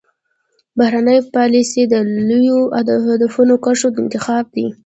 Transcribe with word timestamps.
بهرنۍ 0.77 1.19
پالیسي 1.35 1.83
د 1.87 1.95
لویو 2.27 2.59
اهدافو 2.79 3.41
او 3.51 3.57
کرښو 3.65 3.89
انتخاب 4.01 4.45
دی 4.55 4.67